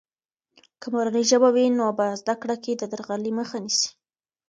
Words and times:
که 0.81 0.87
مورنۍ 0.93 1.23
ژبه 1.31 1.49
وي، 1.55 1.65
نو 1.77 1.85
په 1.97 2.05
زده 2.21 2.35
کړه 2.41 2.55
کې 2.63 2.71
د 2.75 2.83
درغلي 2.91 3.31
مخه 3.39 3.57
نیسي. 3.65 3.89